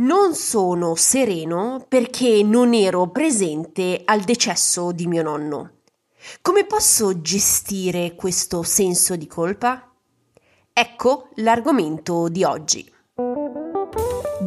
Non 0.00 0.34
sono 0.34 0.94
sereno 0.94 1.84
perché 1.86 2.42
non 2.42 2.72
ero 2.72 3.10
presente 3.10 4.00
al 4.02 4.22
decesso 4.22 4.92
di 4.92 5.06
mio 5.06 5.22
nonno. 5.22 5.80
Come 6.40 6.64
posso 6.64 7.20
gestire 7.20 8.14
questo 8.14 8.62
senso 8.62 9.14
di 9.14 9.26
colpa? 9.26 9.92
Ecco 10.72 11.28
l'argomento 11.34 12.30
di 12.30 12.44
oggi. 12.44 12.90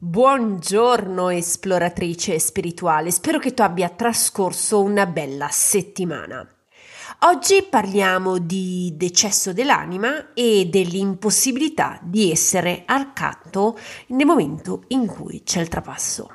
Buongiorno 0.00 1.28
esploratrice 1.30 2.38
spirituale, 2.38 3.10
spero 3.10 3.40
che 3.40 3.52
tu 3.52 3.62
abbia 3.62 3.88
trascorso 3.88 4.80
una 4.80 5.06
bella 5.06 5.48
settimana. 5.50 6.48
Oggi 7.22 7.66
parliamo 7.68 8.38
di 8.38 8.92
decesso 8.96 9.52
dell'anima 9.52 10.34
e 10.34 10.68
dell'impossibilità 10.70 11.98
di 12.00 12.30
essere 12.30 12.84
accanto 12.86 13.76
nel 14.10 14.24
momento 14.24 14.84
in 14.88 15.04
cui 15.06 15.42
c'è 15.42 15.60
il 15.62 15.68
trapasso. 15.68 16.30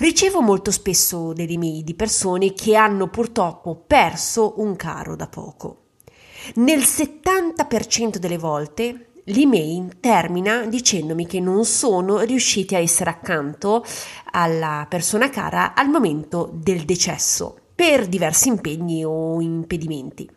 Ricevo 0.00 0.40
molto 0.40 0.72
spesso 0.72 1.32
delle 1.32 1.52
email 1.52 1.84
di 1.84 1.94
persone 1.94 2.52
che 2.52 2.74
hanno 2.74 3.06
purtroppo 3.06 3.76
perso 3.76 4.54
un 4.56 4.74
caro 4.74 5.14
da 5.14 5.28
poco. 5.28 5.82
Nel 6.56 6.80
70% 6.80 8.16
delle 8.16 8.38
volte 8.38 9.05
l'email 9.26 9.98
termina 10.00 10.66
dicendomi 10.66 11.26
che 11.26 11.40
non 11.40 11.64
sono 11.64 12.20
riusciti 12.20 12.74
a 12.74 12.78
essere 12.78 13.10
accanto 13.10 13.84
alla 14.32 14.86
persona 14.88 15.30
cara 15.30 15.74
al 15.74 15.88
momento 15.88 16.50
del 16.52 16.84
decesso 16.84 17.56
per 17.74 18.06
diversi 18.06 18.48
impegni 18.48 19.04
o 19.04 19.40
impedimenti. 19.40 20.30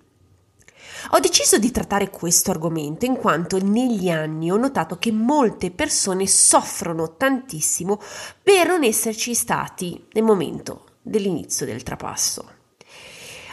Ho 1.11 1.19
deciso 1.19 1.57
di 1.57 1.71
trattare 1.71 2.09
questo 2.09 2.51
argomento 2.51 3.05
in 3.05 3.15
quanto 3.15 3.57
negli 3.63 4.09
anni 4.09 4.51
ho 4.51 4.57
notato 4.57 4.97
che 4.97 5.11
molte 5.11 5.71
persone 5.71 6.27
soffrono 6.27 7.15
tantissimo 7.15 7.99
per 8.43 8.67
non 8.67 8.83
esserci 8.83 9.33
stati 9.33 10.07
nel 10.11 10.23
momento 10.23 10.85
dell'inizio 11.01 11.65
del 11.65 11.83
trapasso. 11.83 12.57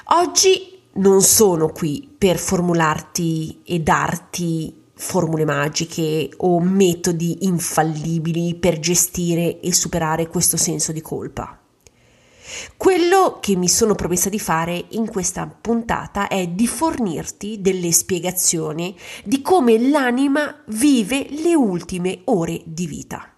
Oggi 0.06 0.81
non 0.95 1.23
sono 1.23 1.69
qui 1.69 2.12
per 2.17 2.39
formularti 2.39 3.61
e 3.65 3.81
darti 3.81 4.84
formule 4.98 5.44
magiche 5.44 6.30
o 6.39 6.58
metodi 6.58 7.44
infallibili 7.44 8.55
per 8.55 8.78
gestire 8.78 9.61
e 9.61 9.72
superare 9.75 10.27
questo 10.27 10.56
senso 10.56 10.91
di 10.91 11.03
colpa. 11.03 11.61
Quello 12.77 13.38
che 13.41 13.56
mi 13.56 13.69
sono 13.69 13.94
promessa 13.94 14.28
di 14.28 14.38
fare 14.38 14.86
in 14.91 15.06
questa 15.06 15.47
puntata 15.47 16.28
è 16.28 16.47
di 16.47 16.66
fornirti 16.66 17.61
delle 17.61 17.92
spiegazioni 17.92 18.97
di 19.25 19.42
come 19.42 19.78
l'anima 19.78 20.62
vive 20.69 21.27
le 21.31 21.55
ultime 21.55 22.20
ore 22.25 22.62
di 22.64 22.86
vita. 22.86 23.31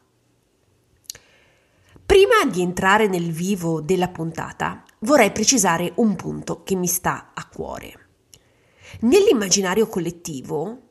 Prima 2.06 2.44
di 2.50 2.62
entrare 2.62 3.08
nel 3.08 3.32
vivo 3.32 3.80
della 3.80 4.08
puntata, 4.08 4.84
vorrei 5.00 5.32
precisare 5.32 5.92
un 5.96 6.14
punto 6.14 6.62
che 6.62 6.74
mi 6.74 6.86
sta 6.86 7.32
a 7.34 7.46
cuore. 7.48 8.06
Nell'immaginario 9.00 9.88
collettivo, 9.88 10.87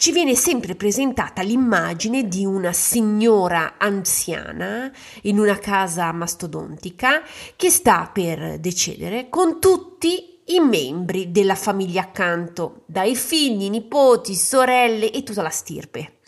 ci 0.00 0.12
viene 0.12 0.34
sempre 0.34 0.76
presentata 0.76 1.42
l'immagine 1.42 2.26
di 2.26 2.46
una 2.46 2.72
signora 2.72 3.74
anziana 3.76 4.90
in 5.24 5.38
una 5.38 5.58
casa 5.58 6.10
mastodontica 6.10 7.20
che 7.54 7.68
sta 7.68 8.08
per 8.10 8.58
decedere 8.60 9.28
con 9.28 9.60
tutti 9.60 10.40
i 10.46 10.58
membri 10.58 11.30
della 11.30 11.54
famiglia 11.54 12.00
accanto, 12.00 12.84
dai 12.86 13.14
figli, 13.14 13.68
nipoti, 13.68 14.34
sorelle 14.34 15.12
e 15.12 15.22
tutta 15.22 15.42
la 15.42 15.50
stirpe, 15.50 16.20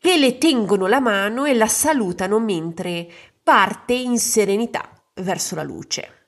che 0.00 0.16
le 0.16 0.36
tengono 0.36 0.88
la 0.88 0.98
mano 0.98 1.44
e 1.44 1.54
la 1.54 1.68
salutano 1.68 2.40
mentre 2.40 3.08
parte 3.40 3.92
in 3.92 4.18
serenità 4.18 5.00
verso 5.14 5.54
la 5.54 5.62
luce. 5.62 6.26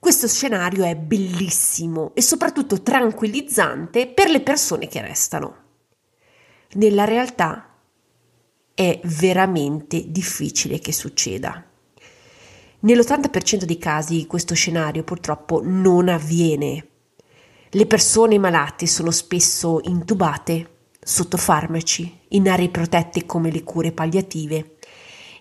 Questo 0.00 0.26
scenario 0.26 0.82
è 0.82 0.96
bellissimo 0.96 2.10
e 2.14 2.22
soprattutto 2.22 2.82
tranquillizzante 2.82 4.08
per 4.08 4.30
le 4.30 4.40
persone 4.40 4.88
che 4.88 5.00
restano 5.00 5.61
nella 6.74 7.04
realtà 7.04 7.68
è 8.74 9.00
veramente 9.04 10.10
difficile 10.10 10.78
che 10.78 10.92
succeda. 10.92 11.64
Nell'80% 12.80 13.64
dei 13.64 13.78
casi 13.78 14.26
questo 14.26 14.54
scenario 14.54 15.04
purtroppo 15.04 15.60
non 15.62 16.08
avviene. 16.08 16.86
Le 17.70 17.86
persone 17.86 18.38
malate 18.38 18.86
sono 18.86 19.10
spesso 19.10 19.80
intubate, 19.84 20.88
sotto 21.00 21.36
farmaci, 21.36 22.20
in 22.28 22.48
aree 22.48 22.70
protette 22.70 23.24
come 23.24 23.50
le 23.50 23.62
cure 23.62 23.92
palliative 23.92 24.76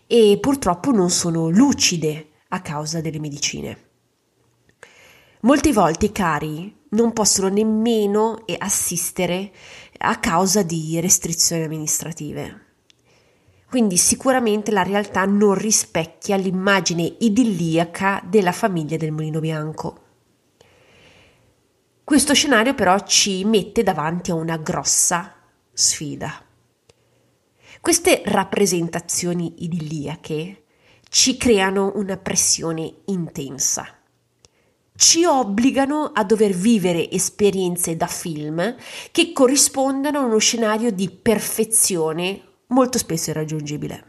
e 0.07 0.37
purtroppo 0.39 0.91
non 0.91 1.09
sono 1.09 1.49
lucide 1.49 2.31
a 2.49 2.61
causa 2.61 3.01
delle 3.01 3.19
medicine. 3.19 3.89
Molte 5.41 5.73
volte 5.73 6.07
i 6.07 6.11
cari 6.11 6.75
non 6.89 7.13
possono 7.13 7.47
nemmeno 7.47 8.43
assistere 8.57 9.51
a 10.01 10.19
causa 10.19 10.63
di 10.63 10.99
restrizioni 10.99 11.63
amministrative. 11.63 12.65
Quindi 13.69 13.95
sicuramente 13.97 14.71
la 14.71 14.83
realtà 14.83 15.23
non 15.25 15.53
rispecchia 15.53 16.35
l'immagine 16.35 17.15
idilliaca 17.19 18.21
della 18.25 18.51
famiglia 18.51 18.97
del 18.97 19.11
mulino 19.11 19.39
bianco. 19.39 19.99
Questo 22.03 22.33
scenario 22.33 22.75
però 22.75 22.99
ci 23.05 23.45
mette 23.45 23.83
davanti 23.83 24.31
a 24.31 24.35
una 24.35 24.57
grossa 24.57 25.33
sfida. 25.71 26.43
Queste 27.79 28.21
rappresentazioni 28.25 29.63
idilliache 29.63 30.63
ci 31.07 31.37
creano 31.37 31.93
una 31.95 32.17
pressione 32.17 33.03
intensa 33.05 34.00
ci 35.01 35.25
obbligano 35.25 36.11
a 36.13 36.23
dover 36.23 36.51
vivere 36.51 37.09
esperienze 37.09 37.97
da 37.97 38.05
film 38.05 38.75
che 39.11 39.31
corrispondano 39.33 40.19
a 40.19 40.25
uno 40.25 40.37
scenario 40.37 40.91
di 40.91 41.09
perfezione 41.09 42.39
molto 42.67 42.99
spesso 42.99 43.31
irraggiungibile. 43.31 44.05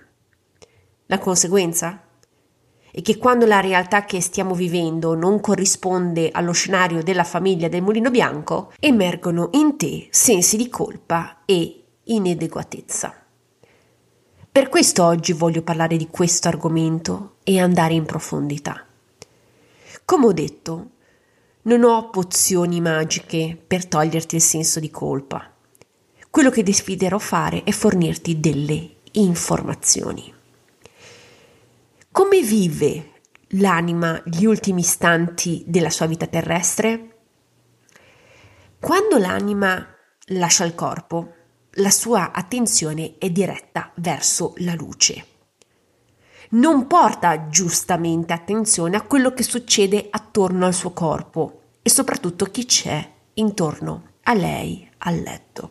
La 1.06 1.18
conseguenza? 1.18 1.98
È 2.90 3.00
che 3.00 3.16
quando 3.16 3.46
la 3.46 3.60
realtà 3.60 4.04
che 4.04 4.20
stiamo 4.20 4.54
vivendo 4.54 5.14
non 5.14 5.40
corrisponde 5.40 6.28
allo 6.30 6.52
scenario 6.52 7.02
della 7.02 7.24
famiglia 7.24 7.68
del 7.68 7.80
mulino 7.80 8.10
bianco, 8.10 8.70
emergono 8.78 9.48
in 9.52 9.78
te 9.78 10.08
sensi 10.10 10.58
di 10.58 10.68
colpa 10.68 11.38
e 11.46 11.84
inadeguatezza. 12.04 13.14
Per 14.52 14.68
questo 14.68 15.04
oggi 15.04 15.32
voglio 15.32 15.62
parlare 15.62 15.96
di 15.96 16.08
questo 16.08 16.48
argomento 16.48 17.36
e 17.44 17.58
andare 17.58 17.94
in 17.94 18.04
profondità. 18.04 18.88
Come 20.12 20.26
ho 20.26 20.32
detto, 20.32 20.90
non 21.62 21.84
ho 21.84 22.10
pozioni 22.10 22.82
magiche 22.82 23.58
per 23.66 23.86
toglierti 23.86 24.34
il 24.34 24.42
senso 24.42 24.78
di 24.78 24.90
colpa. 24.90 25.50
Quello 26.28 26.50
che 26.50 26.62
desidero 26.62 27.18
fare 27.18 27.62
è 27.62 27.70
fornirti 27.70 28.38
delle 28.38 28.96
informazioni. 29.12 30.30
Come 32.10 32.42
vive 32.42 33.12
l'anima 33.52 34.20
gli 34.26 34.44
ultimi 34.44 34.82
istanti 34.82 35.64
della 35.66 35.88
sua 35.88 36.04
vita 36.04 36.26
terrestre? 36.26 37.16
Quando 38.78 39.16
l'anima 39.16 39.96
lascia 40.26 40.64
il 40.64 40.74
corpo, 40.74 41.32
la 41.76 41.90
sua 41.90 42.32
attenzione 42.32 43.14
è 43.16 43.30
diretta 43.30 43.90
verso 43.94 44.52
la 44.58 44.74
luce 44.74 45.30
non 46.52 46.86
porta 46.86 47.48
giustamente 47.48 48.32
attenzione 48.32 48.96
a 48.96 49.02
quello 49.02 49.32
che 49.32 49.42
succede 49.42 50.08
attorno 50.10 50.66
al 50.66 50.74
suo 50.74 50.92
corpo 50.92 51.60
e 51.82 51.88
soprattutto 51.88 52.46
chi 52.46 52.66
c'è 52.66 53.10
intorno 53.34 54.10
a 54.24 54.34
lei 54.34 54.88
al 54.98 55.16
letto. 55.16 55.70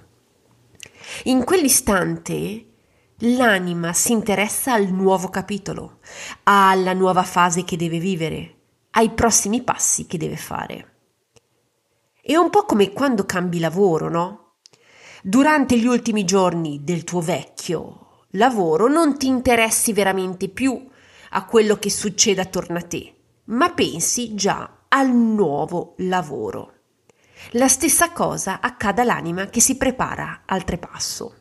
In 1.26 1.44
quell'istante 1.44 2.66
l'anima 3.18 3.94
si 3.94 4.12
interessa 4.12 4.74
al 4.74 4.88
nuovo 4.88 5.30
capitolo, 5.30 6.00
alla 6.44 6.94
nuova 6.94 7.24
fase 7.24 7.64
che 7.64 7.78
deve 7.78 8.00
vivere, 8.00 8.56
ai 8.92 9.12
prossimi 9.12 9.62
passi 9.62 10.08
che 10.08 10.18
deve 10.18 10.38
fare. 10.38 10.88
È 12.22 12.36
un 12.36 12.50
po' 12.50 12.66
come 12.66 12.92
quando 12.92 13.26
cambi 13.26 13.60
lavoro, 13.60 14.10
no? 14.10 14.54
Durante 15.22 15.78
gli 15.78 15.86
ultimi 15.86 16.26
giorni 16.26 16.84
del 16.84 17.04
tuo 17.04 17.22
vecchio 17.22 18.01
lavoro 18.32 18.88
non 18.88 19.18
ti 19.18 19.28
interessi 19.28 19.94
veramente 19.94 20.50
più 20.50 20.88
a 21.32 21.46
quello 21.46 21.78
che 21.78 21.90
succede 21.90 22.42
attorno 22.42 22.78
a 22.78 22.84
te, 22.84 23.14
ma 23.46 23.72
pensi 23.72 24.36
già 24.36 24.84
al 24.88 25.10
nuovo 25.10 25.96
lavoro. 26.00 26.74
La 27.52 27.68
stessa 27.68 28.12
cosa 28.12 28.60
accade 28.60 29.02
all'anima 29.02 29.48
che 29.48 29.62
si 29.62 29.76
prepara 29.76 30.44
al 30.46 30.64
trepasso. 30.64 31.36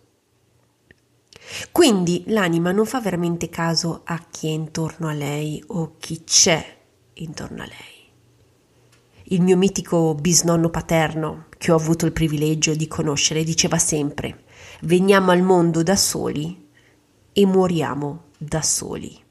Quindi 1.72 2.24
l'anima 2.28 2.70
non 2.72 2.86
fa 2.86 3.00
veramente 3.00 3.48
caso 3.48 4.02
a 4.04 4.22
chi 4.30 4.46
è 4.46 4.50
intorno 4.50 5.08
a 5.08 5.12
lei 5.12 5.62
o 5.68 5.96
chi 5.98 6.22
c'è 6.24 6.78
intorno 7.14 7.62
a 7.62 7.66
lei. 7.66 7.98
Il 9.24 9.42
mio 9.42 9.56
mitico 9.56 10.14
bisnonno 10.14 10.70
paterno, 10.70 11.46
che 11.58 11.70
ho 11.70 11.76
avuto 11.76 12.06
il 12.06 12.12
privilegio 12.12 12.74
di 12.74 12.88
conoscere, 12.88 13.44
diceva 13.44 13.78
sempre, 13.78 14.44
veniamo 14.82 15.30
al 15.30 15.42
mondo 15.42 15.82
da 15.82 15.96
soli 15.96 16.68
e 17.32 17.46
moriamo 17.46 18.28
da 18.38 18.62
soli. 18.62 19.28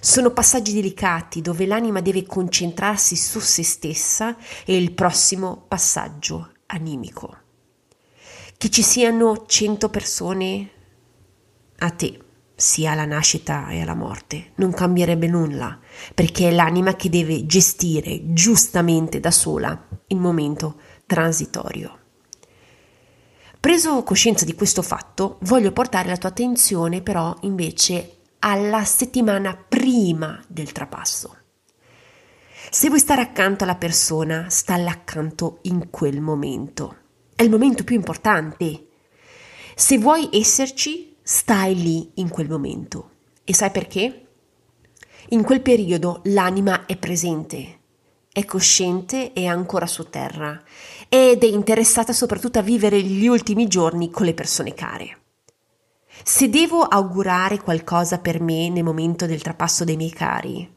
Sono 0.00 0.32
passaggi 0.32 0.72
delicati 0.72 1.40
dove 1.40 1.64
l'anima 1.64 2.00
deve 2.00 2.24
concentrarsi 2.24 3.14
su 3.14 3.38
se 3.38 3.62
stessa 3.62 4.36
e 4.64 4.76
il 4.76 4.92
prossimo 4.92 5.64
passaggio 5.68 6.52
animico. 6.66 7.36
Che 8.56 8.68
ci 8.68 8.82
siano 8.82 9.44
cento 9.46 9.88
persone 9.90 10.70
a 11.78 11.90
te, 11.90 12.18
sia 12.54 12.92
alla 12.92 13.04
nascita 13.04 13.68
e 13.70 13.80
alla 13.80 13.94
morte, 13.94 14.52
non 14.56 14.72
cambierebbe 14.72 15.26
nulla, 15.26 15.78
perché 16.14 16.48
è 16.48 16.52
l'anima 16.52 16.94
che 16.94 17.08
deve 17.08 17.46
gestire 17.46 18.32
giustamente 18.32 19.20
da 19.20 19.30
sola 19.30 19.88
il 20.08 20.18
momento 20.18 20.80
transitorio. 21.06 22.01
Preso 23.62 24.02
coscienza 24.02 24.44
di 24.44 24.56
questo 24.56 24.82
fatto, 24.82 25.38
voglio 25.42 25.70
portare 25.70 26.08
la 26.08 26.16
tua 26.16 26.30
attenzione 26.30 27.00
però 27.00 27.32
invece 27.42 28.16
alla 28.40 28.82
settimana 28.82 29.54
prima 29.56 30.42
del 30.48 30.72
trapasso. 30.72 31.36
Se 32.68 32.88
vuoi 32.88 32.98
stare 32.98 33.20
accanto 33.20 33.62
alla 33.62 33.76
persona, 33.76 34.50
stalla 34.50 34.90
accanto 34.90 35.60
in 35.62 35.90
quel 35.90 36.20
momento. 36.20 36.96
È 37.36 37.44
il 37.44 37.50
momento 37.50 37.84
più 37.84 37.94
importante. 37.94 38.88
Se 39.76 39.96
vuoi 39.96 40.28
esserci, 40.32 41.14
stai 41.22 41.80
lì 41.80 42.10
in 42.14 42.30
quel 42.30 42.48
momento. 42.48 43.10
E 43.44 43.54
sai 43.54 43.70
perché? 43.70 44.26
In 45.28 45.44
quel 45.44 45.62
periodo 45.62 46.20
l'anima 46.24 46.84
è 46.86 46.96
presente, 46.96 47.81
è 48.32 48.44
cosciente 48.44 49.32
e 49.32 49.46
ancora 49.46 49.86
su 49.86 50.08
terra 50.08 50.62
ed 51.08 51.42
è 51.42 51.46
interessata 51.46 52.12
soprattutto 52.12 52.58
a 52.58 52.62
vivere 52.62 53.02
gli 53.02 53.26
ultimi 53.26 53.68
giorni 53.68 54.10
con 54.10 54.24
le 54.24 54.34
persone 54.34 54.74
care. 54.74 55.18
Se 56.24 56.48
devo 56.48 56.82
augurare 56.82 57.60
qualcosa 57.60 58.18
per 58.18 58.40
me 58.40 58.68
nel 58.68 58.84
momento 58.84 59.26
del 59.26 59.42
trapasso 59.42 59.84
dei 59.84 59.96
miei 59.96 60.10
cari, 60.10 60.70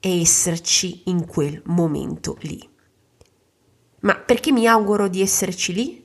è 0.00 0.08
esserci 0.08 1.02
in 1.06 1.26
quel 1.26 1.60
momento 1.66 2.36
lì. 2.40 2.68
Ma 4.00 4.14
perché 4.16 4.52
mi 4.52 4.66
auguro 4.66 5.08
di 5.08 5.20
esserci 5.20 5.72
lì? 5.72 6.04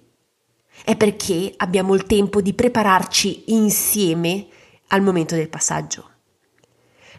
è 0.83 0.95
perché 0.95 1.53
abbiamo 1.57 1.93
il 1.93 2.03
tempo 2.03 2.41
di 2.41 2.53
prepararci 2.53 3.53
insieme 3.53 4.47
al 4.87 5.01
momento 5.01 5.35
del 5.35 5.49
passaggio. 5.49 6.09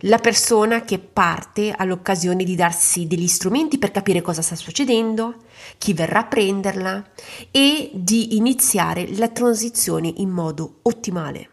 La 0.05 0.17
persona 0.17 0.83
che 0.83 0.99
parte 0.99 1.73
ha 1.73 1.85
l'occasione 1.85 2.43
di 2.43 2.55
darsi 2.55 3.07
degli 3.07 3.27
strumenti 3.27 3.77
per 3.77 3.91
capire 3.91 4.23
cosa 4.23 4.41
sta 4.41 4.57
succedendo, 4.57 5.35
chi 5.77 5.93
verrà 5.93 6.21
a 6.21 6.25
prenderla 6.25 7.05
e 7.51 7.91
di 7.93 8.37
iniziare 8.37 9.15
la 9.17 9.29
transizione 9.29 10.11
in 10.17 10.31
modo 10.31 10.79
ottimale. 10.83 11.51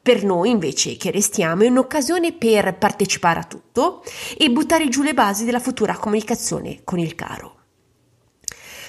Per 0.00 0.24
noi 0.24 0.48
invece 0.48 0.96
che 0.96 1.10
restiamo 1.10 1.64
è 1.64 1.68
un'occasione 1.68 2.32
per 2.32 2.78
partecipare 2.78 3.40
a 3.40 3.44
tutto 3.44 4.02
e 4.38 4.50
buttare 4.50 4.88
giù 4.88 5.02
le 5.02 5.12
basi 5.12 5.44
della 5.44 5.60
futura 5.60 5.98
comunicazione 5.98 6.80
con 6.82 6.98
il 6.98 7.14
caro. 7.14 7.56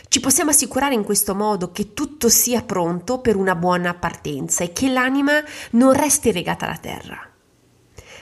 Ci 0.08 0.22
possiamo 0.22 0.52
assicurare 0.52 0.94
in 0.94 1.04
questo 1.04 1.36
modo 1.36 1.74
che 1.74 1.94
tutto 1.94 2.30
sia 2.30 2.62
pronto 2.62 3.20
per 3.20 3.36
una 3.36 3.56
buona 3.56 3.94
partenza 3.94 4.64
e 4.64 4.72
che 4.72 4.88
l'anima 4.88 5.44
non 5.72 5.92
resti 5.92 6.32
legata 6.32 6.66
alla 6.66 6.78
terra. 6.78 7.31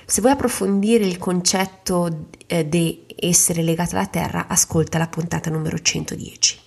Se 0.10 0.22
vuoi 0.22 0.34
approfondire 0.34 1.06
il 1.06 1.20
concetto 1.20 2.30
eh, 2.48 2.68
di 2.68 3.06
essere 3.16 3.62
legata 3.62 3.96
alla 3.96 4.08
terra, 4.08 4.48
ascolta 4.48 4.98
la 4.98 5.08
puntata 5.08 5.52
numero 5.52 5.78
110. 5.78 6.60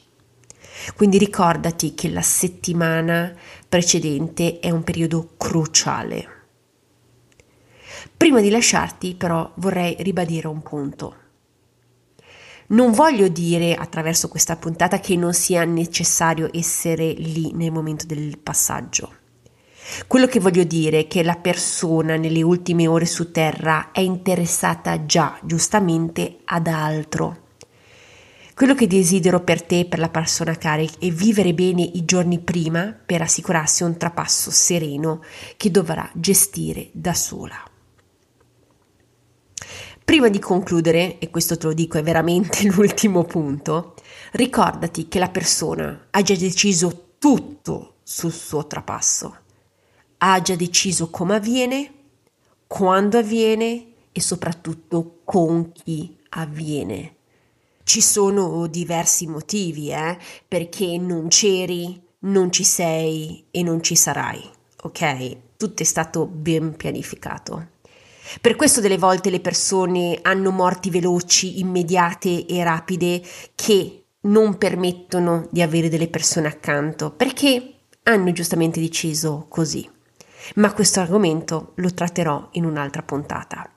Quindi 0.94 1.18
ricordati 1.18 1.92
che 1.92 2.08
la 2.08 2.22
settimana 2.22 3.34
precedente 3.68 4.60
è 4.60 4.70
un 4.70 4.84
periodo 4.84 5.30
cruciale. 5.36 6.28
Prima 8.16 8.40
di 8.40 8.48
lasciarti 8.48 9.16
però 9.16 9.50
vorrei 9.56 9.96
ribadire 9.98 10.46
un 10.46 10.62
punto. 10.62 11.16
Non 12.68 12.92
voglio 12.92 13.26
dire 13.26 13.74
attraverso 13.74 14.28
questa 14.28 14.54
puntata 14.54 15.00
che 15.00 15.16
non 15.16 15.34
sia 15.34 15.64
necessario 15.64 16.48
essere 16.52 17.10
lì 17.10 17.50
nel 17.54 17.72
momento 17.72 18.06
del 18.06 18.38
passaggio. 18.38 19.21
Quello 20.06 20.26
che 20.26 20.40
voglio 20.40 20.64
dire 20.64 21.00
è 21.00 21.06
che 21.06 21.22
la 21.22 21.36
persona 21.36 22.16
nelle 22.16 22.42
ultime 22.42 22.86
ore 22.86 23.06
su 23.06 23.30
terra 23.30 23.90
è 23.92 24.00
interessata 24.00 25.06
già 25.06 25.38
giustamente 25.42 26.38
ad 26.44 26.66
altro. 26.66 27.40
Quello 28.54 28.74
che 28.74 28.86
desidero 28.86 29.40
per 29.40 29.62
te 29.62 29.80
e 29.80 29.84
per 29.86 29.98
la 29.98 30.10
persona 30.10 30.56
cara 30.56 30.82
è 30.82 31.10
vivere 31.10 31.54
bene 31.54 31.82
i 31.82 32.04
giorni 32.04 32.38
prima 32.38 32.94
per 33.04 33.22
assicurarsi 33.22 33.82
un 33.82 33.96
trapasso 33.96 34.50
sereno 34.50 35.22
che 35.56 35.70
dovrà 35.70 36.08
gestire 36.14 36.90
da 36.92 37.14
sola. 37.14 37.56
Prima 40.04 40.28
di 40.28 40.38
concludere, 40.38 41.18
e 41.18 41.30
questo 41.30 41.56
te 41.56 41.66
lo 41.66 41.72
dico 41.72 41.96
è 41.96 42.02
veramente 42.02 42.64
l'ultimo 42.70 43.24
punto, 43.24 43.94
ricordati 44.32 45.08
che 45.08 45.18
la 45.18 45.30
persona 45.30 46.08
ha 46.10 46.22
già 46.22 46.34
deciso 46.34 47.14
tutto 47.18 47.96
sul 48.02 48.32
suo 48.32 48.66
trapasso. 48.66 49.41
Ha 50.24 50.40
già 50.40 50.54
deciso 50.54 51.10
come 51.10 51.34
avviene, 51.34 51.92
quando 52.68 53.18
avviene 53.18 53.86
e 54.12 54.20
soprattutto 54.20 55.18
con 55.24 55.72
chi 55.72 56.16
avviene. 56.28 57.16
Ci 57.82 58.00
sono 58.00 58.68
diversi 58.68 59.26
motivi, 59.26 59.90
eh, 59.90 60.16
perché 60.46 60.96
non 60.96 61.26
c'eri, 61.26 62.00
non 62.20 62.52
ci 62.52 62.62
sei 62.62 63.46
e 63.50 63.64
non 63.64 63.82
ci 63.82 63.96
sarai, 63.96 64.40
ok? 64.82 65.56
Tutto 65.56 65.82
è 65.82 65.84
stato 65.84 66.26
ben 66.26 66.76
pianificato. 66.76 67.70
Per 68.40 68.54
questo 68.54 68.80
delle 68.80 68.98
volte 68.98 69.28
le 69.28 69.40
persone 69.40 70.20
hanno 70.22 70.52
morti 70.52 70.88
veloci, 70.90 71.58
immediate 71.58 72.46
e 72.46 72.62
rapide 72.62 73.20
che 73.56 74.04
non 74.20 74.56
permettono 74.56 75.48
di 75.50 75.62
avere 75.62 75.88
delle 75.88 76.06
persone 76.06 76.46
accanto, 76.46 77.10
perché 77.10 77.74
hanno 78.04 78.30
giustamente 78.30 78.78
deciso 78.78 79.46
così. 79.48 79.90
Ma 80.56 80.72
questo 80.72 81.00
argomento 81.00 81.72
lo 81.76 81.92
tratterò 81.92 82.48
in 82.52 82.64
un'altra 82.64 83.02
puntata. 83.02 83.68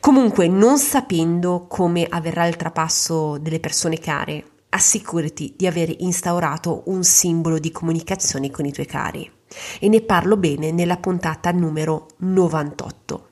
Comunque, 0.00 0.48
non 0.48 0.78
sapendo 0.78 1.66
come 1.68 2.06
avverrà 2.08 2.46
il 2.46 2.56
trapasso 2.56 3.38
delle 3.38 3.60
persone 3.60 3.98
care, 3.98 4.44
assicurati 4.70 5.54
di 5.56 5.66
aver 5.66 5.94
instaurato 5.98 6.82
un 6.86 7.04
simbolo 7.04 7.58
di 7.58 7.70
comunicazione 7.70 8.50
con 8.50 8.64
i 8.64 8.72
tuoi 8.72 8.86
cari. 8.86 9.30
E 9.78 9.88
ne 9.88 10.00
parlo 10.00 10.36
bene 10.36 10.72
nella 10.72 10.96
puntata 10.96 11.50
numero 11.52 12.08
98. 12.18 13.28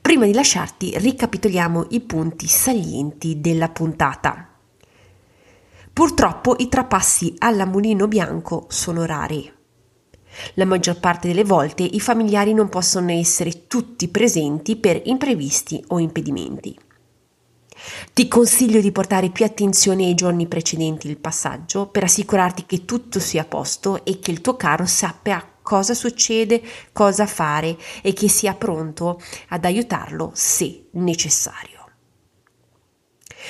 Prima 0.00 0.26
di 0.26 0.32
lasciarti 0.32 0.96
ricapitoliamo 0.96 1.86
i 1.90 2.00
punti 2.00 2.46
salienti 2.46 3.40
della 3.40 3.68
puntata. 3.68 4.48
Purtroppo 5.92 6.54
i 6.58 6.68
trapassi 6.68 7.34
alla 7.38 7.66
mulino 7.66 8.06
bianco 8.06 8.66
sono 8.68 9.04
rari. 9.04 9.57
La 10.54 10.64
maggior 10.64 10.98
parte 10.98 11.28
delle 11.28 11.44
volte 11.44 11.82
i 11.82 12.00
familiari 12.00 12.52
non 12.52 12.68
possono 12.68 13.10
essere 13.12 13.66
tutti 13.66 14.08
presenti 14.08 14.76
per 14.76 15.00
imprevisti 15.04 15.82
o 15.88 15.98
impedimenti. 15.98 16.78
Ti 18.12 18.28
consiglio 18.28 18.80
di 18.80 18.90
portare 18.90 19.30
più 19.30 19.44
attenzione 19.44 20.04
ai 20.04 20.14
giorni 20.14 20.48
precedenti 20.48 21.08
il 21.08 21.18
passaggio 21.18 21.86
per 21.86 22.04
assicurarti 22.04 22.66
che 22.66 22.84
tutto 22.84 23.20
sia 23.20 23.42
a 23.42 23.46
posto 23.46 24.04
e 24.04 24.18
che 24.18 24.32
il 24.32 24.40
tuo 24.40 24.56
caro 24.56 24.84
sappia 24.84 25.44
cosa 25.62 25.94
succede, 25.94 26.62
cosa 26.92 27.26
fare 27.26 27.76
e 28.02 28.12
che 28.12 28.28
sia 28.28 28.54
pronto 28.54 29.20
ad 29.48 29.64
aiutarlo 29.64 30.32
se 30.34 30.86
necessario. 30.92 31.77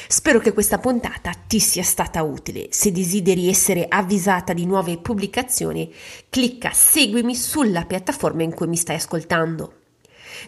Spero 0.07 0.39
che 0.39 0.53
questa 0.53 0.79
puntata 0.79 1.33
ti 1.47 1.61
sia 1.61 1.83
stata 1.83 2.23
utile. 2.23 2.69
Se 2.71 2.93
desideri 2.93 3.49
essere 3.49 3.87
avvisata 3.89 4.53
di 4.53 4.67
nuove 4.67 4.99
pubblicazioni, 4.99 5.93
clicca 6.29 6.71
seguimi 6.73 7.35
sulla 7.35 7.85
piattaforma 7.85 8.43
in 8.43 8.55
cui 8.55 8.67
mi 8.67 8.77
stai 8.77 8.97
ascoltando. 8.97 9.75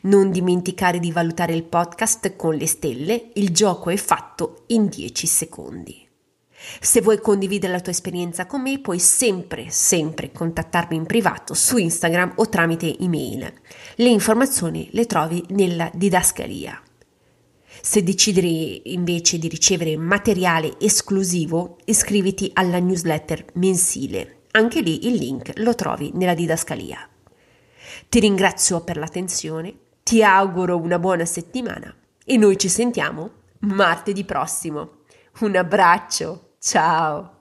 Non 0.03 0.31
dimenticare 0.31 0.99
di 0.99 1.11
valutare 1.11 1.55
il 1.55 1.65
podcast 1.65 2.37
con 2.37 2.55
le 2.55 2.67
stelle, 2.67 3.31
il 3.35 3.51
gioco 3.51 3.91
è 3.91 3.97
fatto 3.97 4.65
in 4.69 4.89
10 4.89 5.27
secondi. 5.27 6.09
Se 6.79 7.01
vuoi 7.01 7.21
condividere 7.21 7.73
la 7.73 7.81
tua 7.81 7.93
esperienza 7.93 8.47
con 8.47 8.61
me, 8.61 8.79
puoi 8.79 8.99
sempre, 8.99 9.71
sempre 9.71 10.31
contattarmi 10.31 10.95
in 10.95 11.07
privato 11.07 11.55
su 11.55 11.79
Instagram 11.79 12.35
o 12.37 12.49
tramite 12.49 12.99
email. 12.99 13.51
Le 13.97 14.09
informazioni 14.09 14.89
le 14.93 15.07
trovi 15.07 15.43
nella 15.49 15.91
didascalia. 15.93 16.81
Se 17.83 18.03
decideri 18.03 18.93
invece 18.93 19.39
di 19.39 19.49
ricevere 19.49 19.97
materiale 19.97 20.79
esclusivo, 20.79 21.79
iscriviti 21.85 22.51
alla 22.55 22.79
newsletter 22.79 23.45
mensile. 23.55 24.43
Anche 24.53 24.81
lì 24.81 25.07
il 25.07 25.15
link 25.15 25.53
lo 25.57 25.75
trovi 25.75 26.11
nella 26.15 26.35
didascalia. 26.35 27.09
Ti 28.09 28.21
ringrazio 28.21 28.83
per 28.83 28.97
l'attenzione, 28.97 29.75
ti 30.03 30.23
auguro 30.23 30.77
una 30.77 30.99
buona 30.99 31.25
settimana 31.25 31.95
e 32.25 32.37
noi 32.37 32.59
ci 32.59 32.69
sentiamo 32.69 33.31
martedì 33.61 34.25
prossimo. 34.25 34.99
Un 35.41 35.57
abbraccio, 35.57 36.55
ciao! 36.59 37.40